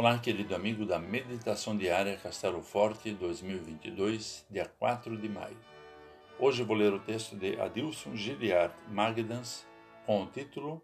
Olá, 0.00 0.18
querido 0.18 0.54
amigo 0.54 0.86
da 0.86 0.98
Meditação 0.98 1.76
Diária 1.76 2.16
Castelo 2.16 2.62
Forte 2.62 3.12
2022, 3.12 4.46
dia 4.50 4.64
4 4.78 5.14
de 5.14 5.28
maio. 5.28 5.58
Hoje 6.38 6.62
vou 6.62 6.74
ler 6.74 6.94
o 6.94 6.98
texto 6.98 7.36
de 7.36 7.60
Adilson 7.60 8.16
Giliard 8.16 8.74
Magdans 8.88 9.66
com 10.06 10.22
o 10.22 10.26
título 10.26 10.82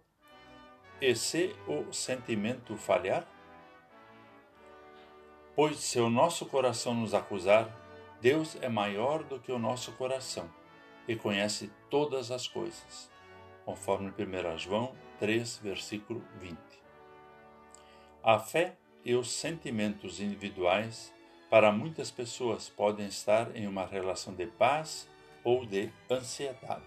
E 1.01 1.15
se 1.17 1.57
o 1.67 1.91
sentimento 1.95 2.77
falhar? 2.77 3.27
Pois 5.55 5.79
se 5.79 5.99
o 5.99 6.11
nosso 6.11 6.45
coração 6.45 6.93
nos 6.93 7.15
acusar, 7.15 7.75
Deus 8.21 8.59
é 8.61 8.69
maior 8.69 9.25
do 9.25 9.41
que 9.41 9.51
o 9.51 9.59
nosso 9.59 9.93
coração 9.93 10.47
e 11.09 11.17
conhece 11.17 11.73
todas 11.89 12.31
as 12.31 12.47
coisas, 12.47 13.11
conforme 13.65 14.11
1 14.11 14.59
João 14.59 14.95
3, 15.19 15.57
versículo 15.63 16.23
20. 16.39 16.59
A 18.23 18.39
fé 18.39 18.77
e 19.07 19.15
os 19.15 19.31
sentimentos 19.31 20.21
individuais, 20.21 21.15
para 21.49 21.71
muitas 21.71 22.11
pessoas, 22.11 22.69
podem 22.69 23.07
estar 23.07 23.55
em 23.55 23.69
uma 23.69 23.87
relação 23.87 24.35
de 24.35 24.47
paz 24.49 25.09
ou 25.45 25.65
de 25.65 25.93
ansiedade. 26.11 26.83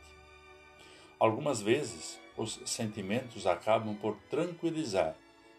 Algumas 1.17 1.61
vezes, 1.61 2.19
os 2.35 2.59
sentimentos 2.65 3.47
acabam 3.47 3.95
por 3.95 4.17
tranquilizar 4.29 5.15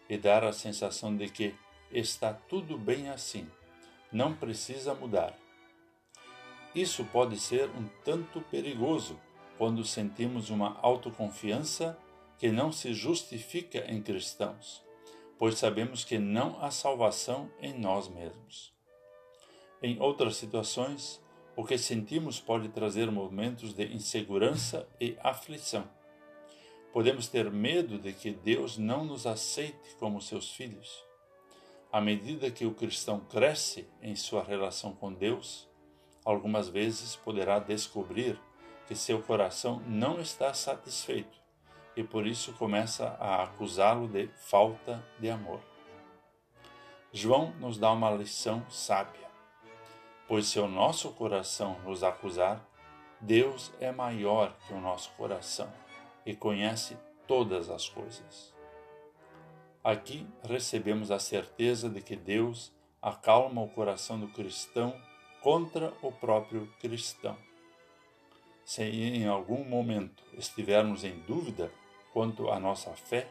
e 0.07 0.19
dar 0.19 0.43
a 0.43 0.53
sensação 0.53 1.17
de 1.17 1.29
que 1.29 1.55
está 1.91 2.31
tudo 2.31 2.77
bem 2.77 3.09
assim, 3.09 3.49
não 4.11 4.35
precisa 4.35 4.93
mudar. 4.93 5.35
Isso 6.75 7.03
pode 7.05 7.39
ser 7.39 7.71
um 7.71 7.87
tanto 8.05 8.39
perigoso 8.39 9.19
quando 9.57 9.83
sentimos 9.83 10.51
uma 10.51 10.77
autoconfiança 10.83 11.97
que 12.37 12.51
não 12.51 12.71
se 12.71 12.93
justifica 12.93 13.79
em 13.91 13.99
cristãos 13.99 14.90
pois 15.41 15.57
sabemos 15.57 16.03
que 16.03 16.19
não 16.19 16.63
há 16.63 16.69
salvação 16.69 17.49
em 17.59 17.73
nós 17.73 18.07
mesmos. 18.07 18.71
Em 19.81 19.99
outras 19.99 20.35
situações, 20.35 21.19
o 21.55 21.65
que 21.65 21.79
sentimos 21.79 22.39
pode 22.39 22.69
trazer 22.69 23.09
momentos 23.09 23.73
de 23.73 23.85
insegurança 23.91 24.87
e 24.99 25.17
aflição. 25.19 25.89
Podemos 26.93 27.27
ter 27.27 27.49
medo 27.49 27.97
de 27.97 28.13
que 28.13 28.29
Deus 28.29 28.77
não 28.77 29.03
nos 29.03 29.25
aceite 29.25 29.95
como 29.97 30.21
seus 30.21 30.51
filhos. 30.51 31.03
À 31.91 31.99
medida 31.99 32.51
que 32.51 32.67
o 32.67 32.75
cristão 32.75 33.21
cresce 33.21 33.89
em 33.99 34.15
sua 34.15 34.43
relação 34.43 34.93
com 34.93 35.11
Deus, 35.11 35.67
algumas 36.23 36.69
vezes 36.69 37.15
poderá 37.15 37.57
descobrir 37.57 38.39
que 38.87 38.95
seu 38.95 39.23
coração 39.23 39.81
não 39.87 40.21
está 40.21 40.53
satisfeito 40.53 41.40
e 41.95 42.03
por 42.03 42.25
isso 42.25 42.53
começa 42.53 43.15
a 43.19 43.43
acusá-lo 43.43 44.07
de 44.07 44.27
falta 44.35 45.03
de 45.19 45.29
amor. 45.29 45.59
João 47.11 47.51
nos 47.59 47.77
dá 47.77 47.91
uma 47.91 48.09
lição 48.11 48.65
sábia, 48.69 49.29
pois 50.27 50.47
se 50.47 50.59
o 50.59 50.67
nosso 50.67 51.11
coração 51.11 51.77
nos 51.81 52.03
acusar, 52.03 52.65
Deus 53.19 53.71
é 53.79 53.91
maior 53.91 54.55
que 54.65 54.73
o 54.73 54.79
nosso 54.79 55.11
coração 55.11 55.71
e 56.25 56.35
conhece 56.35 56.97
todas 57.27 57.69
as 57.69 57.87
coisas. 57.89 58.53
Aqui 59.83 60.27
recebemos 60.43 61.11
a 61.11 61.19
certeza 61.19 61.89
de 61.89 62.01
que 62.01 62.15
Deus 62.15 62.71
acalma 63.01 63.61
o 63.61 63.69
coração 63.69 64.19
do 64.19 64.27
cristão 64.27 64.95
contra 65.41 65.91
o 66.01 66.11
próprio 66.11 66.67
cristão. 66.79 67.35
Se 68.71 68.83
em 68.83 69.27
algum 69.27 69.65
momento 69.65 70.23
estivermos 70.31 71.03
em 71.03 71.19
dúvida 71.27 71.69
quanto 72.13 72.49
à 72.49 72.57
nossa 72.57 72.91
fé 72.91 73.27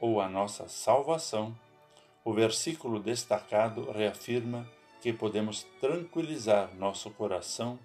ou 0.00 0.20
à 0.20 0.28
nossa 0.28 0.68
salvação, 0.68 1.56
o 2.24 2.32
versículo 2.32 2.98
destacado 2.98 3.92
reafirma 3.92 4.68
que 5.00 5.12
podemos 5.12 5.62
tranquilizar 5.80 6.74
nosso 6.74 7.08
coração 7.12 7.78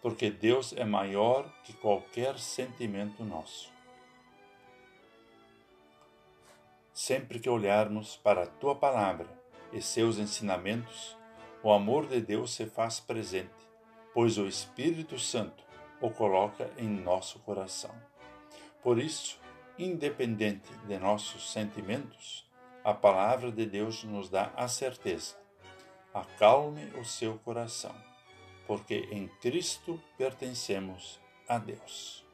porque 0.00 0.30
Deus 0.30 0.72
é 0.72 0.82
maior 0.82 1.46
que 1.62 1.74
qualquer 1.74 2.38
sentimento 2.38 3.22
nosso. 3.22 3.70
Sempre 6.90 7.38
que 7.38 7.50
olharmos 7.50 8.16
para 8.16 8.44
a 8.44 8.46
tua 8.46 8.74
palavra 8.74 9.28
e 9.74 9.82
seus 9.82 10.16
ensinamentos, 10.16 11.18
o 11.62 11.70
amor 11.70 12.06
de 12.06 12.18
Deus 12.18 12.54
se 12.54 12.64
faz 12.64 12.98
presente, 12.98 13.52
pois 14.14 14.38
o 14.38 14.46
Espírito 14.46 15.18
Santo 15.18 15.65
o 16.00 16.10
coloca 16.10 16.70
em 16.78 16.88
nosso 16.88 17.38
coração. 17.40 17.94
Por 18.82 18.98
isso, 18.98 19.40
independente 19.78 20.72
de 20.86 20.98
nossos 20.98 21.50
sentimentos, 21.50 22.48
a 22.84 22.94
palavra 22.94 23.50
de 23.50 23.66
Deus 23.66 24.04
nos 24.04 24.28
dá 24.28 24.52
a 24.56 24.68
certeza. 24.68 25.36
Acalme 26.14 26.84
o 26.98 27.04
seu 27.04 27.38
coração, 27.38 27.94
porque 28.66 29.08
em 29.10 29.28
Cristo 29.40 30.00
pertencemos 30.16 31.20
a 31.48 31.58
Deus. 31.58 32.24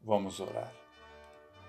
Vamos 0.00 0.38
orar. 0.40 0.72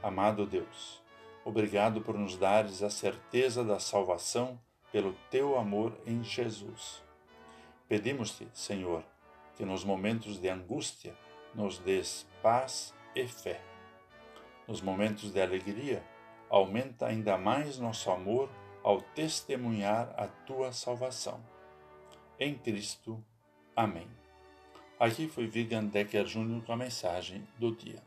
Amado 0.04 0.46
Deus, 0.46 1.02
obrigado 1.44 2.02
por 2.02 2.16
nos 2.16 2.38
dares 2.38 2.84
a 2.84 2.90
certeza 2.90 3.64
da 3.64 3.80
salvação 3.80 4.60
pelo 4.92 5.14
teu 5.32 5.58
amor 5.58 5.98
em 6.06 6.24
Jesus. 6.24 7.02
Pedimos-te, 7.88 8.48
Senhor, 8.54 9.04
que 9.56 9.66
nos 9.66 9.84
momentos 9.84 10.40
de 10.40 10.50
angústia 10.50 11.16
nos 11.54 11.80
des 11.80 12.28
paz 12.42 12.94
e 13.16 13.26
fé 13.28 13.62
nos 14.68 14.82
momentos 14.82 15.32
de 15.32 15.42
alegria, 15.42 16.04
aumenta 16.50 17.08
ainda 17.08 17.38
mais 17.38 17.78
nosso 17.78 18.10
amor 18.10 18.50
ao 18.84 19.02
testemunhar 19.02 20.14
a 20.18 20.28
tua 20.28 20.72
salvação. 20.72 21.40
Em 22.40 22.56
Cristo. 22.56 23.24
Amém. 23.76 24.08
Aqui 25.00 25.28
foi 25.28 25.48
Vigan 25.48 25.86
Decker 25.86 26.26
Jr. 26.26 26.64
com 26.66 26.72
a 26.72 26.78
mensagem 26.78 27.48
do 27.58 27.76
dia. 27.76 28.02